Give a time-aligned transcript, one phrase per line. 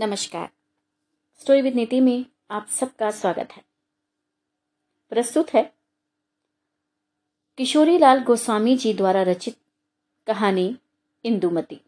[0.00, 0.48] नमस्कार।
[1.40, 3.62] Story with नीति में आप सबका स्वागत है।
[5.08, 5.62] प्रस्तुत है
[7.58, 9.56] किशोरी लाल गोस्वामी जी द्वारा रचित
[10.26, 10.78] कहानी
[11.24, 11.80] इंदुमती।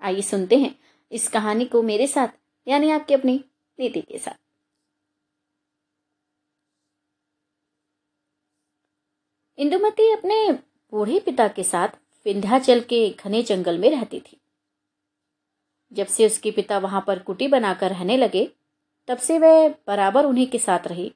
[0.00, 0.74] आइए सुनते हैं
[1.12, 2.28] इस कहानी को मेरे साथ,
[2.66, 3.44] यानी आपके अपनी
[3.78, 4.38] नीति के साथ।
[9.58, 11.88] इंदुमती अपने बूढ़े पिता के साथ
[12.24, 14.40] विंध्याचल के घने जंगल में रहती थी।
[15.92, 18.50] जब से उसके पिता वहाँ पर कुटी बनाकर रहने लगे,
[19.08, 21.14] तब से वह बराबर उन्हीं के साथ रही।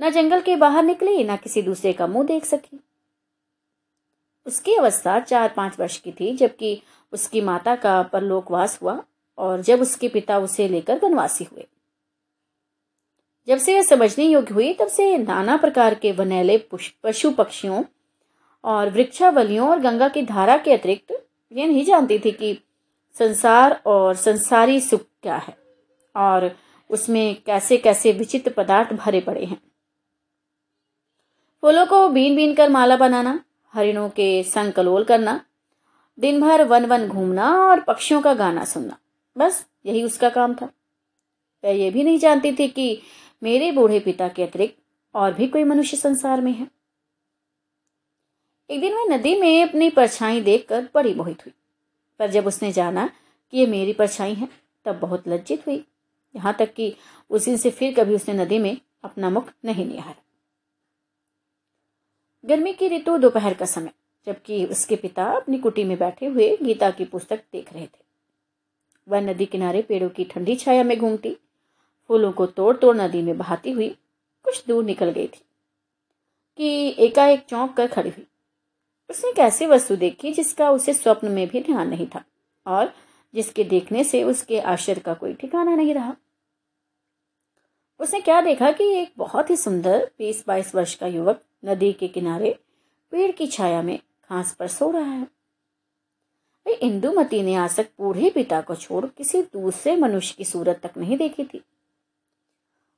[0.00, 2.80] न जंगल के बाहर निकली, न किसी दूसरे का मुँह देख सकी।
[4.46, 6.82] उसकी अवस्था चार पाँच वर्ष की थी, जबकि
[7.12, 9.04] उसकी माता का परलोकवास हुआ
[9.38, 11.66] और जब उसके पिता उसे लेकर वनवासी हुए।
[13.46, 16.68] जब से यह समझने योग्य हुई, तब से नाना प्रकार के वनैले
[17.02, 17.84] पशु पक्षियों
[18.64, 22.58] और वृक्षावलियों और गंगा की धारा के अतिरिक्त, यह नहीं जानती थी कि
[23.18, 25.58] संसार और संसारी सुख क्या है?
[26.16, 26.56] और
[26.90, 29.62] उसमें कैसे कैसे विचित्र पदार्थ भरे पड़े हैं?
[31.60, 35.46] फूलों को बीन बीन कर माला बनाना, हरिणों के संग कलोल करना
[36.18, 38.98] दिन भर वन वन घूमना और पक्षियों का गाना सुनना।
[39.38, 40.66] बस यही उसका काम था।
[41.64, 43.02] वह यह भी नहीं जानती थी कि
[43.42, 44.82] मेरे बूढ़े पिता के अतिरिक्त
[45.14, 46.70] और भी कोई मनुष्य संसार में है।
[48.70, 51.52] एक दिन वह नदी में अपनी परछाई देखकर बड़ी मोहित हुई।
[52.22, 53.06] पर जब उसने जाना
[53.52, 54.48] कि ये मेरी परछाई है,
[54.86, 55.84] तब बहुत लज्जित हुई।
[56.34, 56.94] यहाँ तक कि
[57.30, 60.14] उस दिन से फिर कभी उसने नदी में अपना मुख नहीं निहारा
[62.44, 63.90] गर्मी की ऋतु दोपहर का समय,
[64.26, 68.00] जबकि उसके पिता अपनी कुटी में बैठे हुए गीता की पुस्तक देख रहे थे।
[69.06, 71.36] वह नदी किनारे पेड़ों की ठंडी छाया में घूमती,
[72.10, 73.88] फूलों को तोड़ तोड़ नदी में बहाती हुई
[74.44, 75.44] कुछ दूर निकल गई थी,
[76.58, 78.26] कि एकाएक चौंक कर खड़ी हुई।
[79.12, 82.24] उसने एक ऐसी वस्तु देखी जिसका उसे स्वप्न में भी ध्यान नहीं था
[82.66, 82.92] और
[83.34, 86.16] जिसके देखने से उसके आश्चर्य का कोई ठिकाना नहीं रहा।
[88.00, 92.08] उसने क्या देखा कि एक बहुत ही सुंदर बीस बाईस वर्ष का युवक नदी के
[92.08, 92.58] किनारे
[93.10, 93.98] पेड़ की छाया में
[94.30, 95.28] घास पर सो रहा है।
[96.82, 101.16] इंदुमती ने आज तक बूढ़े पिता को छोड़ किसी दूसरे मनुष्य की सूरत तक नहीं
[101.16, 101.62] देखी थी।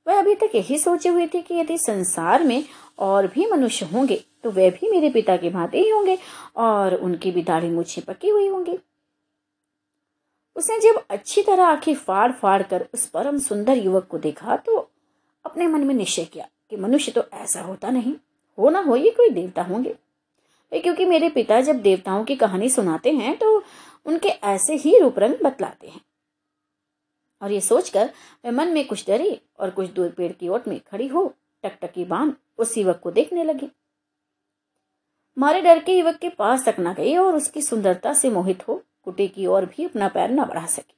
[0.07, 2.65] वह अभी तक यही सोचे हुए थे कि यदि संसार में
[2.99, 6.19] और भी मनुष्य होंगे तो वे भी मेरे पिता के भांति ही होंगे
[6.57, 8.79] और उनकी भी दाढ़ी मुझे पकी हुई होंगी।
[10.57, 14.77] उसने जब अच्छी तरह आँखें फाड़ फाड़ कर उस परम सुंदर युवक को देखा तो
[15.45, 18.15] अपने मन में निश्चय किया कि मनुष्य तो ऐसा होता नहीं।
[18.59, 19.95] हो ना हो, ये कोई देवता होंगे।
[20.73, 23.63] क्योंकि मेरे पिता जब देवताओं की कहानी सुनाते हैं तो
[24.07, 26.01] उनके ऐसे ही रूप रंग बतलाते हैं।
[27.45, 28.11] और ये सोचकर
[28.45, 32.05] मैं मन में कुछ डरी और कुछ दूर पेड़ की ओट में खड़ी हो टकटकी
[32.05, 33.69] बाँध उस युवक को देखने लगी।
[35.39, 38.83] मारे डर के युवक के पास तक न गई और उसकी सुंदरता से मोहित हो
[39.03, 40.95] कुटी की ओर भी अपना पैर न बढ़ा सकी।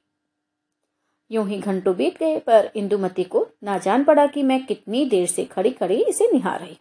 [1.31, 5.27] यूँ ही घंटों बीत गए, पर इंदुमती को ना जान पड़ा कि मैं कितनी देर
[5.27, 6.77] से खड़ी खड़ी इसे निहार रही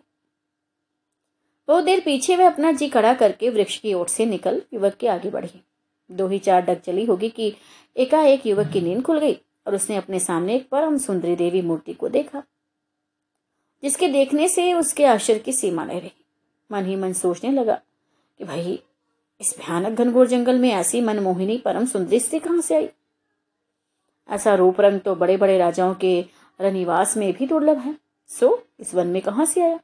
[1.68, 5.08] बहुत देर पीछे वह अपना जी खड़ा करके वृक्ष की ओर से निकल युवक के
[5.08, 5.60] आगे बढ़ी।
[6.10, 7.56] दो ही चार डग चली होगी कि
[7.96, 11.94] एकाएक युवक की नींद खुल गई। और उसने अपने सामने एक परम सुंदरी देवी मूर्ति
[11.94, 12.42] को देखा,
[13.82, 16.12] जिसके देखने से उसके आश्चर्य की सीमा नहीं रही।
[16.72, 17.80] मन ही मन सोचने लगा
[18.38, 18.82] कि भाई,
[19.40, 22.88] इस भयानक घनघोर जंगल में ऐसी मनमोहिनी परम सुंदरी स्त्री कहाँ से आई?
[24.28, 26.24] ऐसा रूप रंग तो बड़े बड़े राजाओं के
[26.60, 27.96] रनिवास में भी दुर्लभ है।
[28.28, 29.80] सो, इस वन में कहाँ से आया?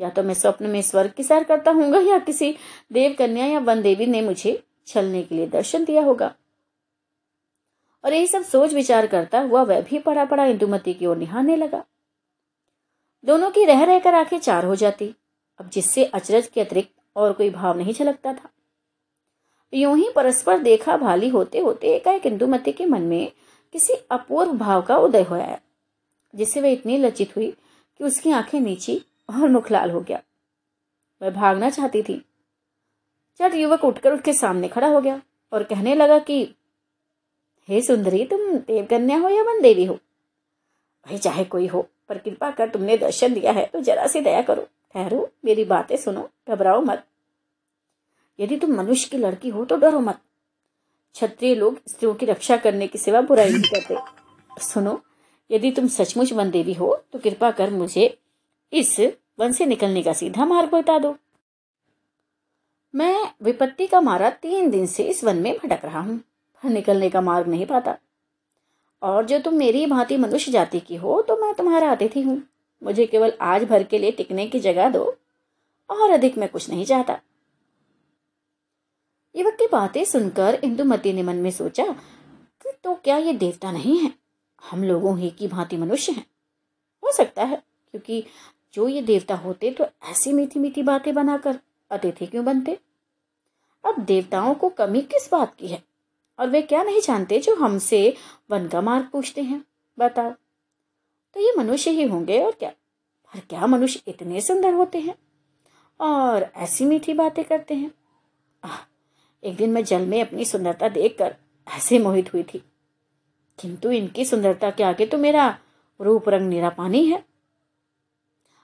[0.00, 2.56] या तो मैं स्वप्न में स्वर्ग की सैर करता हूँ या किसी
[2.92, 6.34] देव कन्या या वन देवी ने मुझे छलने के लिए दर्शन दिया होगा।
[8.06, 11.56] और यही सब सोच विचार करता हुआ वह भी पड़ा पड़ा इंदुमती की ओर निहारने
[11.56, 11.82] लगा।
[13.24, 15.14] दोनों की रह रहकर आँखें चार हो जाती,
[15.60, 18.48] अब जिससे अचरज के अतिरिक्त और कोई भाव नहीं झलकता था।
[19.72, 23.32] यूँ ही परस्पर देखा भाली होते होते एकाएक इंदुमती के मन में
[23.74, 25.58] किसी अपूर्व भाव का उदय हो आया,
[26.34, 27.50] जिससे वह इतनी लज्जित हुई
[28.00, 29.00] कि उसकी आँखें नीची
[29.30, 30.20] और मुख लाल हो गया।
[31.22, 32.18] वह भागना चाहती थी।
[33.40, 35.20] चट युवक उठकर उसके सामने खड़ा हो गया
[35.52, 36.44] और कहने लगा कि
[37.68, 39.94] हे सुंदरी, तुम देवकन्या हो या वन देवी हो?
[41.06, 44.42] भाई, चाहे कोई हो, पर कृपा कर तुमने दर्शन दिया है तो जरा सी दया
[44.42, 44.62] करो।
[44.94, 47.04] ठहरो, मेरी बातें सुनो, घबराओ मत।
[48.38, 50.20] यदि तुम मनुष्य की लड़की हो तो डरो मत।
[51.14, 55.00] क्षत्रिय लोग स्त्रियों की रक्षा करने की सेवा बुराई नहीं करते। सुनो,
[55.50, 58.06] यदि तुम सचमुच वन देवी हो तो कृपा कर मुझे
[58.72, 58.98] इस
[59.38, 61.16] वन से निकलने का सीधा मार्ग बता दो।
[62.94, 66.20] मैं विपत्ति का मारा तीन दिन से इस वन में भटक रहा हूँ।
[66.62, 67.96] निकलने का मार्ग नहीं पाता।
[69.02, 72.42] और जो तुम मेरी भांति मनुष्य जाति की हो तो मैं तुम्हारा अतिथि हूँ।
[72.82, 75.04] मुझे केवल आज भर के लिए टिकने की जगह दो,
[75.90, 77.18] और अधिक मैं कुछ नहीं चाहता।
[79.34, 83.98] युवक की बातें सुनकर इंदुमती ने मन में सोचा, कि तो क्या ये देवता नहीं
[83.98, 84.12] है?
[84.62, 86.26] हम लोगों ही की भांति मनुष्य हैं।
[87.02, 87.62] हो सकता है,
[87.94, 88.24] क्योंकि
[88.74, 91.58] जो ये देवता होते तो ऐसी मीठी मीठी बातें बनाकर
[91.90, 92.78] अतिथि क्यों बनते?
[93.84, 95.82] अब देवताओं को कमी किस बात की है?
[96.38, 98.16] और वे क्या नहीं जानते जो हमसे
[98.50, 99.64] वन का मार्ग पूछते हैं?
[99.98, 100.30] बताओ।
[101.34, 102.70] तो ये मनुष्य ही होंगे और क्या?
[103.34, 105.14] पर क्या मनुष्य इतने सुंदर होते हैं
[106.00, 107.90] और ऐसी मीठी बातें करते हैं?
[108.64, 108.78] आह,
[109.44, 111.36] एक दिन मैं जल में अपनी सुंदरता देखकर
[111.76, 112.64] ऐसे मोहित हुई थी।
[113.60, 115.58] किंतु इनकी सुंदरता के आगे तो मेरा
[116.00, 117.24] रूप रंग निरा पानी है।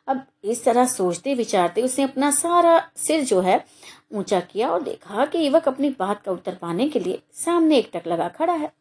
[0.07, 3.67] अब इस तरह सोचते विचारते उसने अपना सारा सिर जो है
[4.13, 7.91] ऊँचा किया और देखा कि युवक अपनी बात का उत्तर पाने के लिए सामने एक
[7.95, 8.73] टक लगा खड़ा है।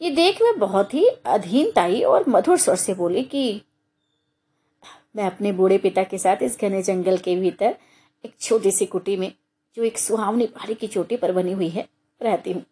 [0.00, 3.62] ये देख वे बहुत ही अधीनताई और मधुर स्वर से बोली कि,
[5.16, 7.76] मैं अपने बूढ़े पिता के साथ इस घने जंगल के भीतर
[8.24, 9.32] एक छोटी सी कुटी में,
[9.76, 11.88] जो एक सुहावनी पहाड़ी की चोटी पर बनी हुई है,
[12.20, 12.64] रहती हूँ।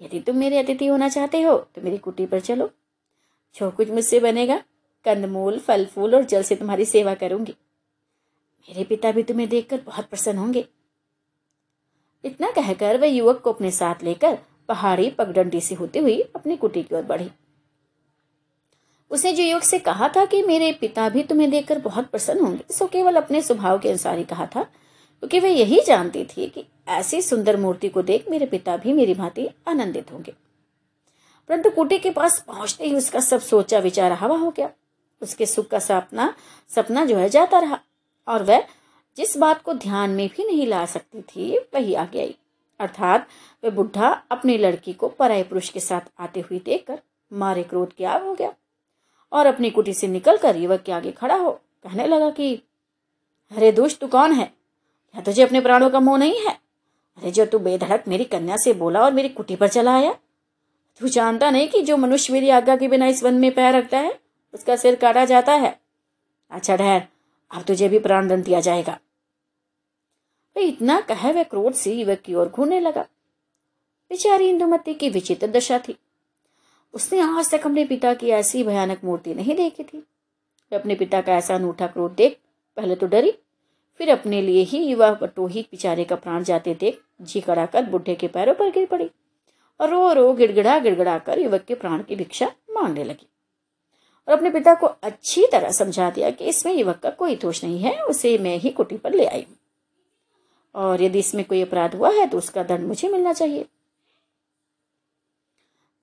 [0.00, 2.70] यदि तुम मेरे अतिथि होना चाहते हो तो मेरी कुटी पर चलो।
[3.54, 4.56] जो कुछ मुझसे बनेगा,
[5.04, 7.54] कंदमूल फल फूल और जल से तुम्हारी सेवा करूँगी।
[8.68, 10.68] मेरे पिता भी तुम्हें देखकर बहुत प्रसन्न होंगे।
[12.24, 16.82] इतना कहकर वह युवक को अपने साथ लेकर पहाड़ी पगडंडी से होती हुई अपनी कुटी
[16.82, 17.30] की ओर बढ़ी।
[19.10, 22.74] उसने जो युवक से कहा था कि मेरे पिता भी तुम्हें देखकर बहुत प्रसन्न होंगे,
[22.74, 26.64] सो केवल अपने स्वभाव के अनुसार ही कहा था, क्योंकि वह यही जानती थी कि
[26.88, 30.34] ऐसी सुंदर मूर्ति को देख मेरे पिता भी मेरी भांति आनंदित होंगे।
[31.48, 34.70] परंतु कुटी के पास पहुँचते ही उसका सब सोचा विचार हवा हो गया।
[35.22, 36.34] उसके सुख का सपना
[36.68, 37.80] सपना जो है जाता रहा।
[38.28, 38.64] और वह
[39.16, 42.34] जिस बात को ध्यान में भी नहीं ला सकती थी, वही आगे आई।
[42.80, 43.28] अर्थात
[43.64, 47.00] वह बुढ़ा अपनी लड़की को पराय पुरुष के साथ आते हुए देखकर
[47.32, 48.54] मारे क्रोध के आग हो गया
[49.32, 52.62] और अपनी कुटी से निकलकर युवक के आगे खड़ा हो कहने लगा कि,
[53.56, 54.52] अरे दुष्ट, तू कौन है?
[55.12, 56.58] क्या तुझे अपने प्राणों का मोह नहीं है?
[57.18, 60.12] अरे जो तू बेधड़क मेरी कन्या से बोला और मेरी कुटी पर चला आया।
[61.00, 63.98] तू जानता नहीं कि जो मनुष्य मेरी आज्ञा के बिना इस वन में पैर रखता
[63.98, 64.20] है,
[64.54, 65.80] उसका सिर काटा जाता है।
[66.50, 67.06] अच्छा ठहर।
[67.50, 68.98] अब तुझे भी प्राण दंड दिया जाएगा।
[70.56, 73.02] इतना कहे वह क्रोध से युवक की ओर घूरने लगा।
[74.10, 75.96] बेचारी इंदुमती की विचित्र दशा थी।
[76.94, 80.06] उसने आज तक अपने पिता की ऐसी भयानक मूर्ति नहीं देखी थी।
[80.72, 82.38] अपने पिता का ऐसा अनूठा क्रोध देख,
[82.76, 83.32] पहले तो डरी,
[84.00, 88.14] फिर अपने लिए ही युवा बटोही बेचारे का प्राण जाते देख जी कड़ा कर बुढ़े
[88.14, 89.10] के पैरों पर गिर पड़ी
[89.80, 93.28] और रो रो गिड़गिड़ा गिड़गिड़ा कर युवक के प्राण की भिक्षा मांगने लगी।
[94.28, 97.78] और अपने पिता को अच्छी तरह समझा दिया कि इसमें युवक का कोई दोष नहीं
[97.78, 99.46] है, उसे मैं ही कुटी पर ले आई
[100.74, 103.66] और यदि इसमें कोई अपराध हुआ है तो उसका दंड मुझे मिलना चाहिए।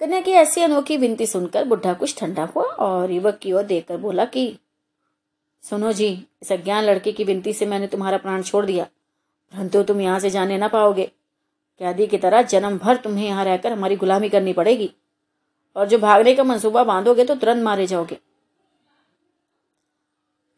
[0.02, 3.98] कन्या की ऐसी अनोखी विनती सुनकर बुढ़ा कुछ ठंडा हुआ और युवक की ओर देखकर
[3.98, 4.58] बोला कि,
[5.64, 6.08] सुनो जी,
[6.42, 8.84] इस अज्ञान लड़के की विनती से मैंने तुम्हारा प्राण छोड़ दिया।
[9.54, 11.06] परंतु तुम यहाँ से जाने ना पाओगे।
[11.82, 14.92] कैदी की तरह जन्म भर तुम्हें यहाँ रहकर हमारी गुलामी करनी पड़ेगी।
[15.76, 18.18] और जो भागने का मंसूबा बांधोगे तो तुरंत मारे जाओगे।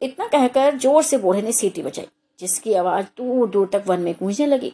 [0.01, 2.07] इतना कहकर ज़ोर से बूढ़े ने सीटी बजाई,
[2.39, 4.73] जिसकी आवाज़ दूर दूर तक वन में गूंजने लगी।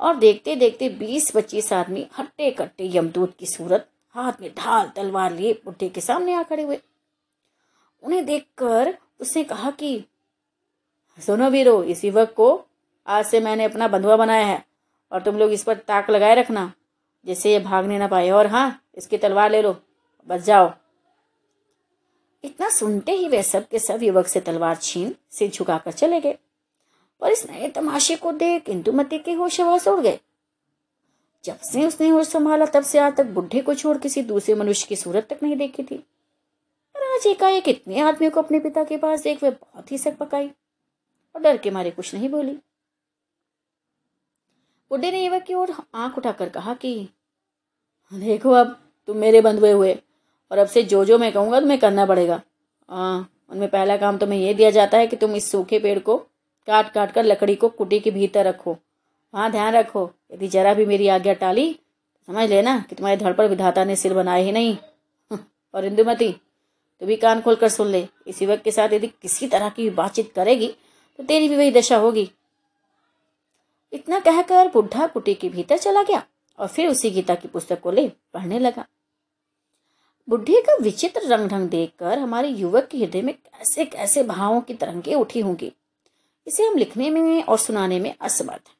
[0.00, 5.32] और देखते देखते बीस पच्चीस आदमी हट्टे कट्टे यमदूत की सूरत हाथ में ढाल तलवार
[5.32, 6.78] लिए बुढ़े के सामने आ खड़े हुए।
[8.02, 10.04] उन्हें देखकर उसने कहा कि,
[11.18, 12.48] सुनो वीरो, इस युवक को
[13.06, 14.64] आज से मैंने अपना बंधुआ बनाया है
[15.12, 16.72] और तुम लोग इस पर ताक लगाए रखना।
[17.24, 19.76] जिससे ये भागने ना पाए। और हाँ इसकी तलवार ले लो।
[20.28, 20.72] बच जाओ।
[22.44, 26.38] इतना सुनते ही वे सब के सब युवक से तलवार छीन, सिर झुकाकर चले गए।
[27.22, 30.20] और इस नए तमाशे को देख इंदुमती के होश आवाज़ उड़ गए।
[31.44, 34.86] जब से उसने होश संभाला, तब से आज तक बुढ़े को छोड़ किसी दूसरे मनुष्य
[34.88, 36.06] की सूरत तक नहीं देखी थी।
[36.96, 40.16] और आज एकाएक इतने आदमी को अपने पिता के पास देख वे बहुत ही सक
[40.16, 40.50] पकाई
[41.34, 42.58] और डर के मारे कुछ नहीं बोली।
[44.90, 47.08] बुढ़े ने युवक की ओर आँख उठाकर कहा कि,
[48.12, 49.98] देखो अब, तुम मेरे बंधुए हुए,
[50.50, 52.40] और अब से जो जो मैं कहूँगा, तुम्हें करना पड़ेगा।
[52.88, 56.16] हाँ उनमें पहला काम तुम्हें यह दिया जाता है कि तुम इस सूखे पेड़ को
[56.66, 58.76] काट काट कर लकड़ी को कुटी के भीतर रखो।
[59.34, 61.78] हाँ ध्यान रखो, यदि जरा भी मेरी आज्ञा टाली,
[62.28, 64.76] समझ लेना कि तुम्हारे धड़ पर विधाता ने सिर बनाए ही नहीं।
[65.74, 66.32] और इंदुमती,
[67.00, 69.90] तू भी कान खोल कर सुन ले, इस युवक के साथ यदि किसी तरह की
[69.90, 70.68] बातचीत करेगी
[71.18, 72.30] तो तेरी भी वही दशा होगी।
[73.92, 76.22] इतना कहकर बुढ़ा कुटी के भीतर चला गया
[76.58, 78.86] और फिर उसी गीता की पुस्तक को ले पढ़ने लगा।
[80.28, 84.74] बुढ़े का विचित्र रंग ढंग देखकर हमारे युवक के हृदय में कैसे कैसे भावों की
[84.74, 85.72] तरंगे उठी होंगी।
[86.46, 88.70] इसे हम लिखने में और सुनाने में असमर्थ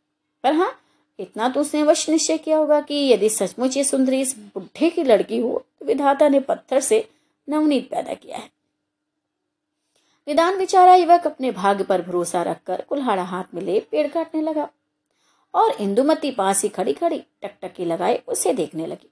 [0.45, 0.73] पर हाँ
[1.19, 5.03] इतना तो उसने अवश्य निश्चय किया होगा कि यदि सचमुच ये सुंदरी इस बुढ़े की
[5.05, 7.09] लड़की हो तो विधाता ने पत्थर से
[7.49, 8.51] नवनीत पैदा किया है।
[10.27, 14.69] निदान बेचारा युवक अपने भाग्य पर भरोसा रखकर कुल्हाड़ा हाथ में ले पेड़ काटने लगा।
[15.55, 19.11] और इंदुमती पास ही खड़ी खड़ी टकटकी लगाए उसे देखने लगी।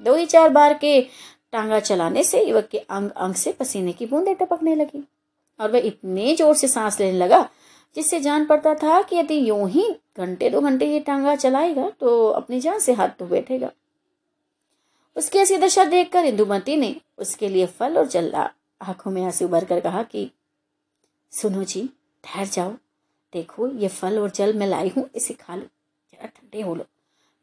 [0.00, 1.00] दो ही चार बार के
[1.52, 5.02] टांगा चलाने से युवक के अंग अंग से पसीने की बूंदें टपकने लगी
[5.60, 7.48] और वह इतने ज़ोर से सांस लेने लगा,
[7.96, 12.28] जिससे जान पड़ता था कि यदि यूँ ही घंटे दो घंटे ये टांगा चलाएगा तो
[12.28, 13.70] अपनी जान से हाथ धो बैठेगा।
[15.16, 18.50] उसकी ऐसी दशा देखकर इंदुमती ने उसके लिए फल और जल्ला
[18.80, 20.30] आँखों में आँसू भर कर कहा कि,
[21.32, 21.88] सुनो जी,
[22.24, 22.72] ठहर जाओ
[23.32, 25.62] देखो, ये फल और जल मैं लाई हूँ, इसे खा लो।
[26.12, 26.84] जरा ठंडे हो लो।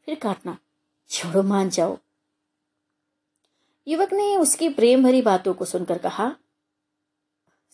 [0.06, 0.56] फिर काटना।
[1.10, 1.98] छोड़ो, मान जाओ।
[3.86, 6.34] युवक ने उसकी प्रेम भरी बातों को सुनकर कहा,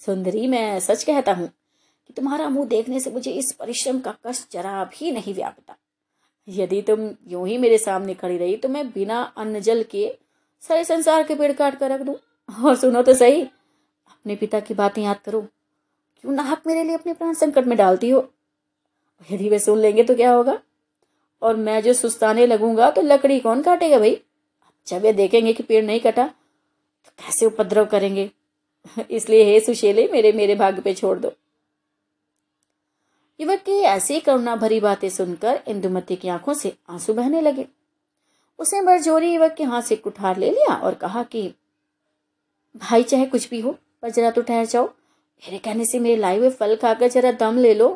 [0.00, 1.48] सुंदरी, मैं सच कहता हूँ
[2.06, 5.76] कि तुम्हारा मुँह देखने से मुझे इस परिश्रम का कष्ट जरा भी नहीं व्यापता।
[6.48, 10.18] यदि तुम यूँ ही मेरे सामने खड़ी रही तो मैं बिना अन्न जल के
[10.62, 12.16] सारे संसार के पेड़ काट कर रख दूँ।
[12.64, 15.46] और सुनो तो सही, अपने पिता की बातें याद करो।
[16.24, 18.20] क्यों नाहक मेरे लिए अपने प्राण संकट में डालती हो?
[19.30, 20.58] यदि वे सुन लेंगे तो क्या होगा?
[21.42, 24.20] और मैं जो सुस्ताने लगूँगा तो लकड़ी कौन काटेगा भाई?
[24.86, 28.30] जब वे देखेंगे कि पेड़ नहीं कटा तो कैसे उपद्रव करेंगे?
[29.10, 31.32] इसलिए हे सुशेले, मेरे मेरे भाग्य पे छोड़ दो।
[33.40, 37.66] युवक की ऐसी करुणा भरी बातें सुनकर इंदुमती की आँखों से आँसू बहने लगे।
[38.58, 41.48] उसने बरजोरी युवक के हाथ से कुठार ले लिया और कहा कि,
[42.76, 44.92] भाई चाहे कुछ भी हो पर जरा तो ठहर जाओ।
[45.42, 47.88] मेरे कहने से मेरे लाए हुए फल खाकर जरा दम ले लो।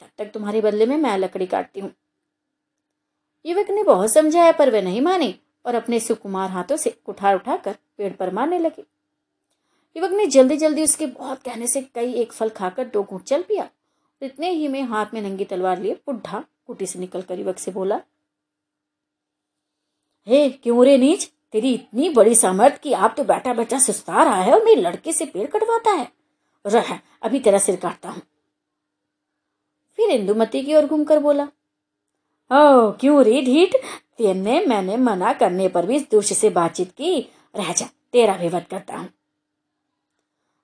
[0.00, 1.92] तब तक तुम्हारे बदले में मैं लकड़ी काटती हूँ।
[3.44, 5.34] युवक ने बहुत समझाया, पर वह नहीं मानी
[5.66, 8.84] और अपने सुकुमार हाथों से कुठार उठाकर पेड़ पर मारने लगे।
[9.96, 13.42] युवक ने जल्दी जल्दी उसके बहुत कहने से कई एक फल खाकर दो घूट चल
[13.42, 13.68] पिया।
[14.22, 18.00] इतने ही में हाथ में नंगी तलवार लिए बुढ़ा कुटी से निकलकर युवक से बोला,
[20.26, 21.30] हे, क्यों रे नीच?
[21.52, 25.12] तेरी इतनी बड़ी सामर्थ कि आप तो बैठा बैठा सुस्ता रहा है और मेरे लड़के
[25.12, 26.12] से पेड़ कटवाता है।
[26.66, 28.22] रह, अभी तेरा सिर काटता हूँ।
[29.96, 31.44] फिर इंदुमती की ओर घूमकर बोला
[32.50, 33.74] ओ क्यों रे ढीठ?
[34.18, 38.64] तेने मैंने मना करने पर भी दुष्ट से बातचीत की। रह जा, तेरा भी वध
[38.70, 39.06] करता हूँ।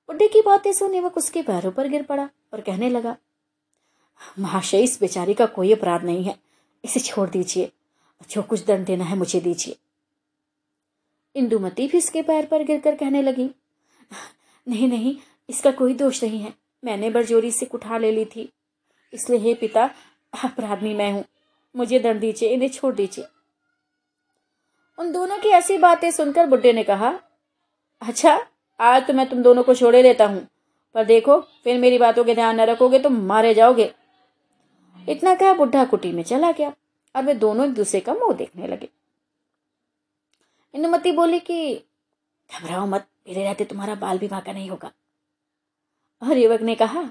[0.08, 3.16] बुढ़े की बातें सुन वह उसके पैरों पर गिर पड़ा और कहने लगा,
[4.38, 6.38] महाशय, इस बेचारी का कोई अपराध नहीं है।
[6.84, 7.72] इसे छोड़ दीजिए।
[8.30, 9.76] जो कुछ दंड देना है, मुझे दीजिए।
[11.38, 13.50] इंदुमती भी इसके पैर पर गिरकर कहने लगी,
[14.66, 15.16] नहीं नहीं,
[15.48, 16.52] इसका कोई दोष नहीं है।
[16.82, 18.48] मैंने बरजोरी से कुठा ले ली थी।
[19.12, 19.84] इसलिए हे पिता,
[20.32, 21.24] अपराधी मैं हूँ।
[21.74, 23.24] मुझे दंड दीजिए, इन्हें छोड़ दीजिए।
[24.98, 27.18] उन दोनों की ऐसी बातें सुनकर बुड्ढे ने कहा
[28.02, 28.38] अच्छा
[28.80, 30.46] आज तो मैं तुम दोनों को छोड़े देता हूँ,
[30.94, 33.90] पर देखो, फिर मेरी बातों के ध्यान न रखोगे तो मारे जाओगे।
[35.08, 36.72] इतना कहा बुढ़ा कुटी में चला गया,
[37.14, 38.88] और वे दोनों एक दूसरे का मुँह देखने लगे।
[40.74, 41.74] इंदुमती बोली कि
[42.50, 44.90] घबराओ मत मेरे रहते तुम्हारा बाल भी का नहीं होगा।
[46.22, 47.02] और युवक ने कहा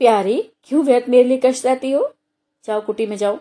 [0.00, 2.12] प्यारी क्यों व्यर्थ मेरे लिए कष्ट रहती हो?
[2.64, 3.38] जाओ कुटी में जाओ।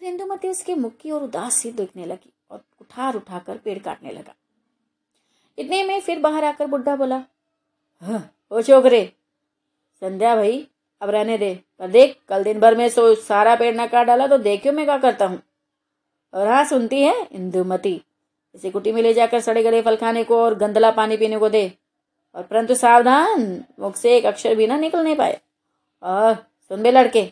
[0.00, 4.34] इंदुमती उसके मुख की ओर उदास सी देखने लगी और उठार उठाकर पेड़ काटने लगा।
[5.58, 7.22] इतने में फिर बाहर आकर बुढ़ा बोला
[8.02, 9.04] हाँ, ओ छोकरे
[10.02, 10.66] संध्या भाई
[11.02, 14.26] अब रहने दे। पर देख कल दिन भर में सो सारा पेड़ न काट डाला
[14.26, 15.40] तो देखियो मैं क्या करता हूँ।
[16.34, 18.02] और हाँ सुनती है इंदुमती।
[18.54, 21.48] इसे कुटी में ले जाकर सड़े गड़े फल खाने को और गंदला पानी पीने को
[21.48, 21.72] दे।
[22.34, 25.40] और परंतु सावधान मुख से एक अक्षर भी ना निकल नहीं पाए।
[26.02, 27.22] और सुन बे लड़के।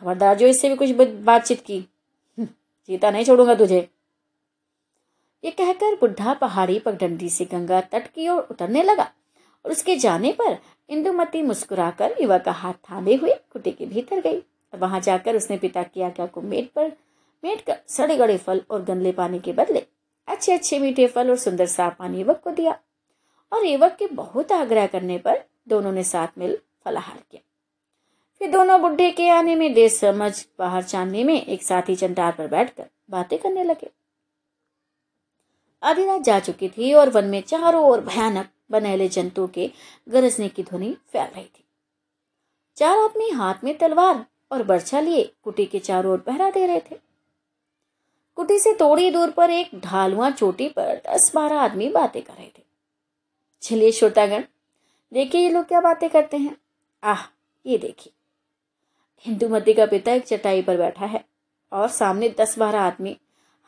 [0.00, 2.48] खबरदार जो इससे भी कुछ बातचीत की। हम्म,
[2.88, 3.88] जीता नहीं छोड़ूँगा तुझे।
[5.44, 9.12] ये कहकर बुढ़ा पहाड़ी पगडंडी से गंगा तट की ओर उतरने लगा।
[9.64, 10.58] और उसके जाने पर
[10.90, 15.56] इंदुमती मुस्कुराकर युवा का हाथ थामे हुए कुटी के भीतर गई। और वहाँ जाकर उसने
[15.56, 16.92] पिता की आज्ञा को मेट पर
[17.44, 19.86] मेट कर सड़े गड़े फल और गंदले पानी के बदले
[20.28, 22.78] अच्छे अच्छे मीठे फल और सुंदर साफ़ पानी युवक को दिया।
[23.52, 27.42] और युवक के बहुत आग्रह करने पर दोनों ने साथ मिल फलाहार किया।
[28.38, 32.46] फिर दोनों बुढ़े के आने में देर समझ, बाहर चांदनी में एक साथी चंटार पर
[32.46, 33.90] बैठकर बातें करने लगे।
[35.82, 39.70] आधी रात जा चुकी थी और वन में चारों ओर भयानक बनेले जंतुओं के
[40.08, 41.64] गरजने की ध्वनि फैल रही थी।
[42.76, 46.80] चार आदमी हाथ में तलवार और बर्छा लिए कुटी के चारों ओर पहरा दे रहे
[46.80, 47.07] थे।
[48.38, 52.46] कुटी से थोड़ी दूर पर एक ढालुआ चोटी पर दस बारह आदमी बातें कर रहे
[52.46, 52.62] थे।
[53.62, 54.44] चलिए श्रोतागण,
[55.12, 56.56] देखिए ये लोग क्या बातें करते हैं।
[57.02, 57.24] आह,
[57.66, 58.12] ये देखिए।
[59.26, 61.24] हिंदू मध्य का पिता एक चटाई पर बैठा है
[61.72, 63.16] और सामने दस बारह आदमी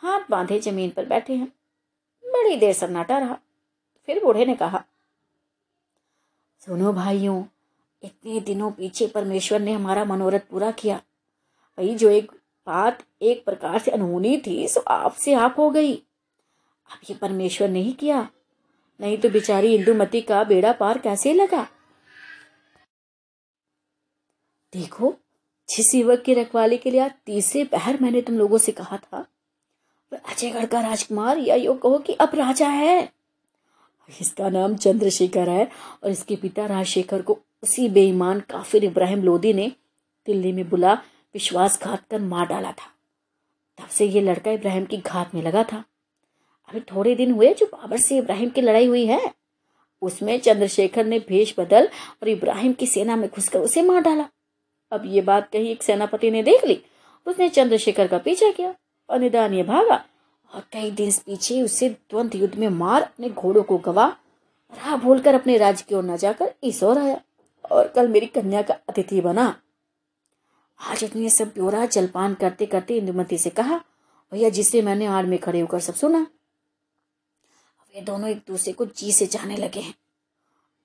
[0.03, 1.53] हाथ बांधे ज़मीन पर बैठे हैं।
[2.25, 3.39] बड़ी देर सन्नाटा रहा।
[4.07, 4.85] फिर बूढ़े ने कहा,
[6.61, 7.45] सुनो भाइयों,
[8.03, 10.97] इतने दिनों पीछे परमेश्वर ने हमारा मनोरथ पूरा किया।
[11.79, 12.33] भाई जो एक
[12.67, 17.95] बात एक प्रकार से अनहोनी थी, सो आपसे आप हो गई। अब ये परमेश्वर नहीं
[17.95, 18.29] किया।
[19.01, 21.63] नहीं तो बेचारी इंदुमती का बेड़ा पार कैसे लगा?
[24.73, 25.15] देखो,
[25.69, 29.27] जिस युवक की रखवाली के लिए तीसरे पहर मैंने तुम लोगों से कहा था,
[30.13, 33.13] वह अजयगढ़ का राजकुमार या यो कहो कि अब राजा है।
[34.21, 35.69] इसका नाम चंद्रशेखर है
[36.05, 39.73] और इसके पिता राजशेखर को उसी बेईमान काफिर इब्राहिम लोदी ने
[40.27, 40.95] दिल्ली में बुला
[41.35, 42.91] विश्वासघात कर मार डाला था।
[43.79, 45.85] तब से ये लड़का इब्राहिम की घात में लगा था।
[46.69, 49.21] अभी थोड़े दिन हुए जो बाबर से इब्राहिम की लड़ाई हुई है।
[50.03, 51.89] उसमें चंद्रशेखर ने भेष बदल
[52.23, 54.29] और इब्राहिम की सेना में घुसकर उसे मार डाला।
[54.93, 56.81] अब ये बात कहीं एक सेनापति ने देख ली
[57.27, 58.75] उसने चंद्रशेखर का पीछा किया
[59.09, 60.05] और निदान ये भागा
[60.51, 64.07] और कई दिन पीछे उसे द्वंद युद्ध में मार अपने घोड़ों को गवा
[64.73, 67.21] राह भूलकर अपने राज्य की ओर न जाकर ईसोर आया
[67.71, 69.55] और कल मेरी कन्या का अतिथि बना।
[70.81, 73.77] आज इतनी सब ब्योरा, जलपान करते करते इंदुमती से कहा,
[74.33, 76.21] भैया, जिसे मैंने आड़ में खड़े होकर सब सुना,
[77.95, 79.95] वे दोनों एक दूसरे को जी से जाने लगे हैं।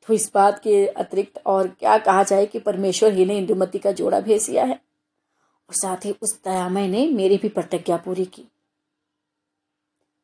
[0.08, 3.92] तो इस बात के अतिरिक्त और क्या कहा जाए कि परमेश्वर ही ने इंदुमती का
[3.92, 8.44] जोड़ा भेज दिया है। और साथ ही उस दयामय ने मेरी भी प्रतिज्ञा पूरी की।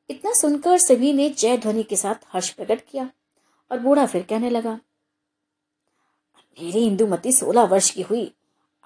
[0.10, 3.10] इतना सुनकर सभी ने जय ध्वनि के साथ हर्ष प्रकट किया
[3.72, 4.74] और बूढ़ा फिर कहने लगा,
[6.58, 8.32] मेरी इंदुमती सोलह वर्ष की हुई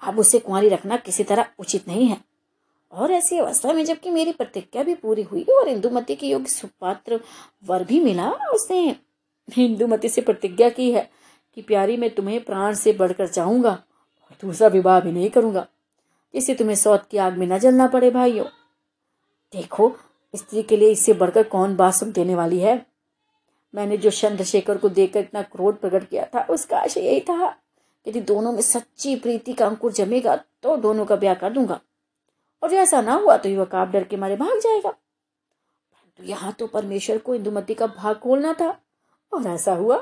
[0.02, 2.16] अब उसे कुंवारी रखना किसी तरह उचित नहीं है।
[2.92, 7.20] और ऐसी अवस्था में जबकि मेरी प्रतिज्ञा भी पूरी हुई और इंदुमती के योग्य सुपात्र
[7.66, 8.96] वर भी मिला, उसने
[9.58, 11.10] इंदुमती से प्रतिज्ञा की है
[11.54, 13.70] कि प्यारी, मैं तुम्हें प्राण से बढ़कर चाहूँगा
[14.24, 15.66] और दूसरा विवाह भी नहीं करूँगा,
[16.34, 18.46] जिससे तुम्हें सौत की आग में न जलना पड़े भाइयों।
[19.52, 19.96] देखो,
[20.36, 22.86] स्त्री के लिए इससे बढ़कर कौन बात देने वाली है?
[23.74, 27.56] मैंने जो चंद्रशेखर को देखकर इतना क्रोध प्रकट किया था, उसका आशय यही था।
[28.06, 31.80] यदि दोनों में सच्ची प्रीति का अंकुर जमेगा तो दोनों का ब्याह कर दूँगा।
[32.62, 36.66] और ऐसा ना हुआ तो युवक आप डर के मारे भाग जाएगा। परंतु यहाँ तो
[36.66, 38.68] परमेश्वर को इंदुमती का भाग खोलना था।
[39.32, 39.96] और ऐसा हुआ,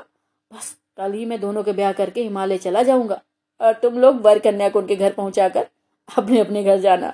[0.51, 3.21] बस कल ही मैं दोनों के ब्याह करके हिमालय चला जाऊँगा।
[3.61, 5.67] और तुम लोग वर कन्या को उनके घर पहुंचाकर
[6.09, 7.13] अपने अपने घर जाना।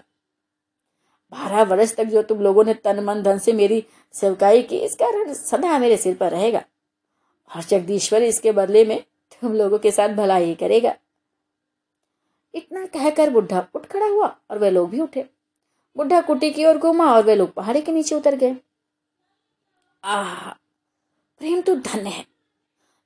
[1.31, 3.83] बारह वर्ष तक जो तुम लोगों ने तन मन धन से मेरी
[4.13, 6.63] सेवकाई की इसका ऋण सदा मेरे सिर पर रहेगा।
[7.51, 10.95] और जगदीश्वर इसके बदले में तुम लोगों के साथ भला ही करेगा।
[12.53, 15.29] इतना कहकर बुढ़ा उठ खड़ा हुआ और वे लोग भी उठे।
[15.97, 18.55] बुढ़ा कुटी की ओर घूमा और वे लोग पहाड़ी के नीचे उतर गए।
[20.03, 20.51] आह,
[21.39, 22.25] प्रेम तो धन्य है।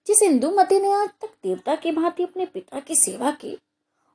[0.07, 3.57] जिस इंदुमती ने आज तक देवता की भांति अपने पिता की सेवा की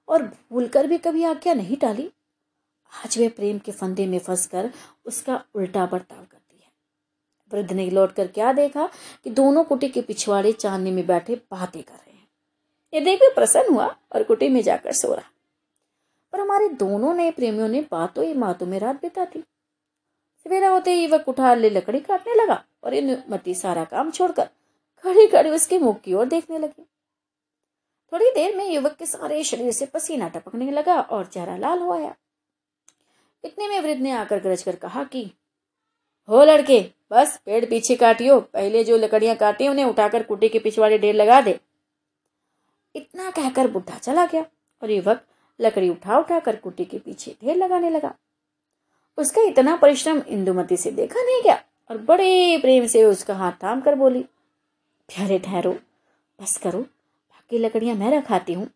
[0.08, 2.10] और भूलकर भी कभी आज्ञा नहीं डाली,
[3.04, 4.70] आज वे प्रेम के फंदे में फंसकर
[5.04, 6.39] उसका उल्टा बर्ताव करती है
[7.52, 8.88] वृद्ध ने लौट कर क्या देखा
[9.24, 12.28] कि दोनों कुटी के पिछवाड़े चांदनी में बैठे बातें कर रहे हैं।
[12.94, 15.30] ये देख प्रसन्न हुआ और कुटी में जाकर सो रहा।
[16.32, 19.44] पर हमारे दोनों नए प्रेमियों ने बातों ही बातों में रात बिता थी
[20.46, 24.48] सवेरा होते ही वह कुठार ले लकड़ी काटने लगा और इन मती सारा काम छोड़कर
[25.02, 26.82] खड़ी खड़ी उसके मुख की ओर देखने लगी।
[28.12, 31.92] थोड़ी देर में युवक के सारे शरीर से पसीना टपकने लगा और चेहरा लाल हो
[31.92, 32.14] आया।
[33.44, 35.32] इतने में वृद्ध ने आकर गरज कर कहा कि,
[36.28, 40.98] हो लड़के बस पेड़ पीछे काटियो, पहले जो लकड़ियाँ काटी उन्हें उठाकर कुटी के पिछवाड़े
[40.98, 41.58] ढेर लगा दे।
[42.94, 44.44] इतना कहकर बुढ़ा चला गया
[44.82, 45.24] और युवक
[45.60, 48.14] लकड़ी उठा उठा कर कुटी के पीछे ढेर लगाने लगा।
[49.18, 53.80] उसका इतना परिश्रम इंदुमती से देखा नहीं गया और बड़े प्रेम से उसका हाथ थाम
[53.80, 54.22] कर बोली,
[55.08, 55.72] प्यारे ठहरो,
[56.38, 58.68] बस करो, बाकी लकड़ियाँ मैं रखाती हूँ।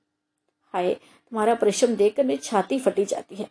[0.74, 3.44] हाय, तुम्हारा परिश्रम देखकर मेरी छाती फटी जाती है।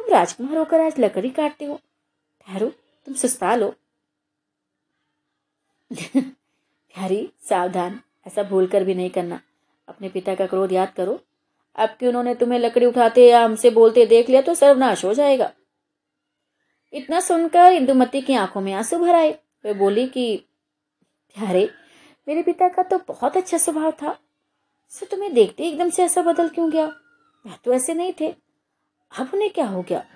[0.00, 1.80] तुम राजकुमार होकर आज लकड़ी काटते हो।
[2.46, 2.68] ठहरो,
[3.06, 3.74] तुम सुस्ता लो।
[6.94, 9.40] प्यारी सावधान, ऐसा भूल कर भी नहीं करना।
[9.88, 11.20] अपने पिता का क्रोध याद करो।
[11.76, 15.52] अब कि उन्होंने तुम्हें लकड़ी उठाते या हमसे बोलते देख लिया तो सर्वनाश हो जाएगा।
[16.92, 19.30] इतना सुनकर इंदुमती की आँखों में आँसू भर आए।
[19.64, 20.44] वे बोली कि
[21.34, 21.70] प्यारे
[22.28, 24.18] मेरे पिता का तो बहुत अच्छा स्वभाव था।
[24.90, 26.86] सो तुम्हें देखते एकदम से ऐसा बदल क्यों गया?
[27.46, 28.34] वह तो ऐसे नहीं थे।
[29.18, 30.06] अब उन्हें क्या हो गया?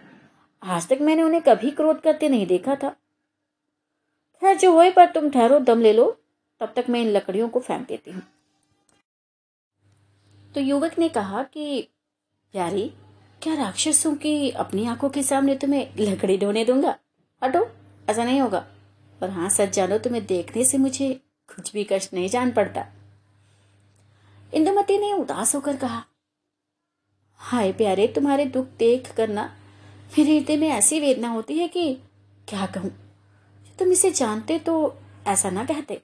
[0.62, 2.96] आज तक मैंने उन्हें कभी क्रोध करते नहीं देखा था।
[4.40, 6.16] खैर जो होए पर तुम ठहरो, दम ले लो।
[6.60, 8.22] तब तक मैं इन लकड़ियों को फेंक देती हूँ।
[10.54, 11.88] तो युवक ने कहा कि,
[12.52, 12.92] प्यारी,
[13.42, 16.98] क्या राक्षसों की अपनी आँखों के सामने तुम्हें लकड़ी ढोने दूँगा?
[17.44, 17.70] हटो,
[18.10, 18.66] ऐसा नहीं होगा।
[19.22, 21.20] और हाँ सच जानो, तुम्हें देखने से मुझे
[21.56, 22.86] कुछ भी कष्ट नहीं जान पड़ता।
[24.54, 26.04] इंदुमती ने उदास होकर कहा,
[27.36, 29.56] हाय प्यारे, तुम्हारे दुख देख करना
[30.18, 31.94] मेरे हृदय में ऐसी वेदना होती है कि
[32.48, 33.09] क्या कहूँ?
[33.80, 34.72] तुम इसे जानते तो
[35.26, 36.00] ऐसा ना कहते।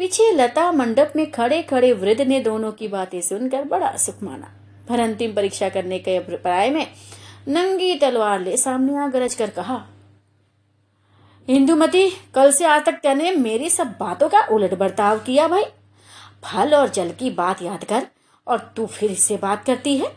[0.00, 4.52] पीछे लता मंडप में खड़े खड़े वृद्ध ने दोनों की बातें सुनकर बड़ा सुख माना।
[4.88, 6.86] पर अंतिम परीक्षा करने के अभिप्राय में
[7.48, 9.76] नंगी तलवार ले सामने आ गरज कर कहा
[11.48, 15.64] हिंदुमती कल से आज तक तेने मेरी सब बातों का उलट बर्ताव किया भाई।
[16.44, 18.06] फल और जल की बात याद कर
[18.46, 20.12] और तू फिर इससे बात करती है।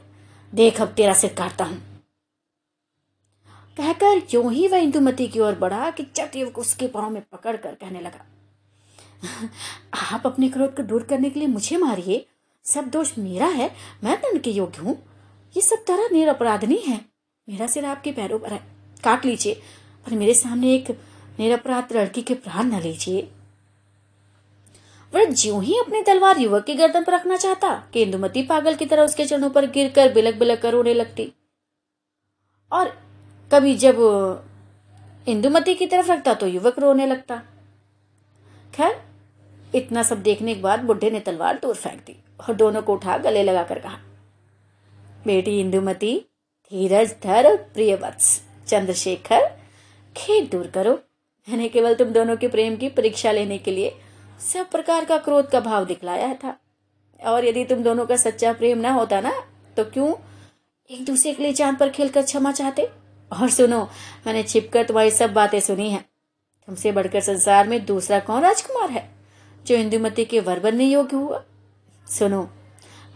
[0.53, 1.81] देख अब तेरा सिर काटता हूँ।
[3.77, 7.55] कहकर यूँ ही वह इंदुमती की ओर बढ़ा कि चट युवक उसके पाँव में पकड़
[7.57, 8.25] कर कहने लगा,
[10.05, 12.25] आप अपने क्रोध को दूर करने के लिए मुझे मारिए।
[12.65, 13.69] सब दोष मेरा है,
[14.03, 14.97] मैं दंड के योग्य हूँ।
[15.55, 16.99] ये सब तरह निरपराधनी है।
[17.47, 18.59] मेरा सिर आपके पैरों पर है।
[19.03, 19.53] काट लीजिए,
[20.05, 20.91] पर मेरे सामने एक
[21.39, 23.27] निरपराध लड़की के प्राण न लीजिए।
[25.13, 28.85] वह ज्यों ही अपनी तलवार युवक की गर्दन पर रखना चाहता कि इंदुमती पागल की
[28.85, 31.31] तरह उसके चरणों पर गिर कर बिलक बिलक कर रोने लगती।
[32.71, 32.87] और
[33.51, 33.97] कभी जब
[35.27, 37.41] इंदुमती की तरफ़ रखता तो युवक रोने लगता।
[38.73, 38.95] खैर,
[39.75, 43.17] इतना सब देखने के बाद बुढ़े ने तलवार दूर फेंक दी और दोनों को उठा
[43.17, 43.97] गले लगाकर कहा,
[45.25, 46.17] बेटी इंदुमती,
[46.71, 49.47] धीरज धर प्रिय वत्स चंद्रशेखर
[50.15, 50.99] खेत दूर करो।
[51.47, 53.93] मैंने केवल तुम दोनों के प्रेम की परीक्षा लेने के लिए
[54.43, 56.57] सब प्रकार का क्रोध का भाव दिखलाया था।
[57.19, 59.33] और यदि तुम दोनों का सच्चा प्रेम ना होता ना
[59.77, 60.13] तो क्यों
[60.89, 62.89] एक दूसरे के लिए चाँद पर खेलकर क्षमा चाहते?
[63.31, 63.79] और सुनो,
[64.27, 66.05] मैंने छिपकर तुम्हारी सब बातें सुनी हैं।
[66.67, 69.09] तुमसे बढ़कर संसार में दूसरा कौन राजकुमार है,
[69.65, 71.43] जो इंदुमती के वर बनने योग्य हुआ?
[72.07, 72.41] सुनो,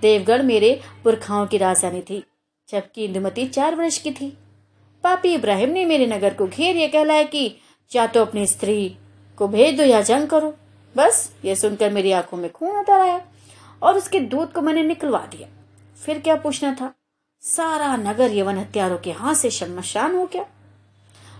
[0.01, 2.23] देवगढ़ मेरे पुरखाओं की राजधानी थी,
[2.69, 4.37] जबकि इंदुमती चार वर्ष की थी।
[5.03, 7.55] पापी इब्राहिम ने मेरे नगर को घेर ये कहलाया कि
[7.91, 8.97] या तो अपनी स्त्री
[9.37, 10.53] को भेज दो या जंग करो।
[10.95, 13.21] बस ये सुनकर मेरी आँखों में खून उतर आया
[13.81, 15.47] और उसके दूध को मैंने निकलवा दिया।
[16.05, 16.93] फिर क्या पूछना था?
[17.43, 20.45] सारा नगर यवन हत्यारों के हाथ से शर्मशान हो गया।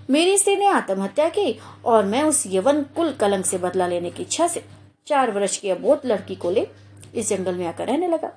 [0.10, 4.24] मेरी स्त्री ने आत्महत्या की और मैं उस यवन कुल कलंक से बदला लेने की
[4.24, 4.64] इच्छा से
[5.08, 6.68] चार वर्ष की अबोध लड़की को ले
[7.16, 8.32] इस जंगल में आकर रहने लगा।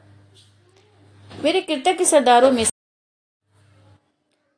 [1.44, 2.64] मेरे कृतज्ञ सरदारों में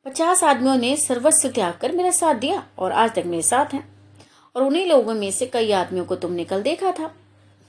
[0.05, 3.87] पचास आदमियों ने सर्वस्व त्याग कर मेरा साथ दिया और आज तक मेरे साथ हैं
[4.55, 7.07] और उन्हीं लोगों में से कई आदमियों को तुमने कल देखा था।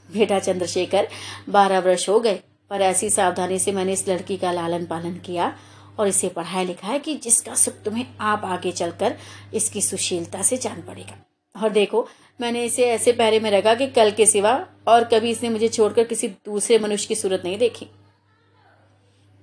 [0.09, 1.09] बेटा चंद्रशेखर,
[1.49, 5.57] बारह वर्ष हो गए। पर ऐसी सावधानी से मैंने इस लड़की का लालन पालन किया
[5.99, 9.17] और इसे पढ़ाया लिखा है कि जिसका सुख तुम्हें आप आगे चलकर
[9.55, 11.17] इसकी सुशीलता से जान पड़ेगा।
[11.55, 12.07] और देखो,
[12.41, 14.53] मैंने इसे ऐसे पहरे में रखा कि कल के सिवा
[14.89, 17.87] और कभी इसने मुझे छोड़कर किसी दूसरे मनुष्य की सूरत नहीं देखी।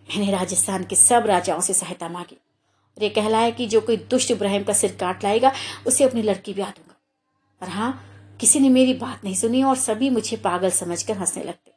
[0.10, 2.38] मैंने राजस्थान के सब राजाओं से सहायता मांगी
[2.98, 5.52] और ये कहलाया कि जो कोई दुष्ट इब्राहिम का सिर काट लाएगा,
[5.88, 6.96] उसे अपनी लड़की ब्याह दूँगा।
[7.62, 11.72] पर हाँ किसी ने मेरी बात नहीं सुनी और सभी मुझे पागल समझकर हंसने लगते।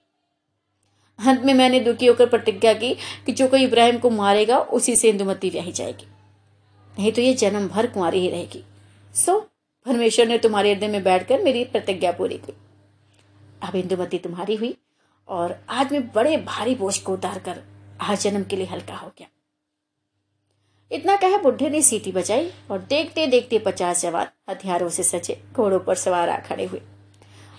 [1.26, 2.94] अंत में मैंने दुखी होकर प्रतिज्ञा की
[3.26, 6.06] कि जो कोई इब्राहिम को मारेगा, उसी से इंदुमती ब्याही जाएगी।
[6.98, 8.64] नहीं तो ये जन्म भर कुंवारी ही रहेगी।
[9.14, 9.40] सो
[9.86, 12.52] परमेश्वर ने तुम्हारे हृदय में बैठकर मेरी प्रतिज्ञा पूरी की।
[13.62, 14.76] अब इंदुमती तुम्हारी हुई
[15.28, 17.62] और आज मैं बड़े भारी बोझ को उतार कर
[18.00, 19.28] आज जन्म के लिए हल्का हो गया।
[20.92, 25.78] इतना कहे बुढ़े ने सीटी बजाई और देखते देखते पचास जवान हथियारों से सजे घोड़ों
[25.78, 26.80] पर सवार खड़े हुए।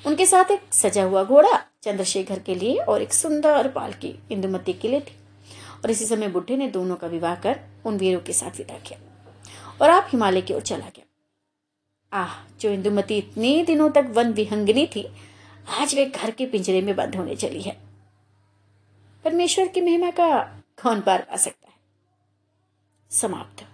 [0.07, 4.87] उनके साथ एक सजा हुआ घोड़ा चंद्रशेखर के लिए और एक सुंदर पालकी इंदुमती के
[4.87, 5.15] लिए थी।
[5.83, 8.99] और इसी समय बुढ़े ने दोनों का विवाह कर उन वीरों के साथ विदा किया।
[9.81, 11.05] और आप हिमालय की ओर चला गया।
[12.13, 15.09] आह, जो इंदुमती इतने दिनों तक वन विहंगनी थी,
[15.69, 17.77] आज वे घर के पिंजरे में बंद होने चली है।
[19.23, 20.43] परमेश्वर की महिमा का
[20.83, 21.73] कौन पार पा सकता है?
[23.11, 23.65] समाप्त।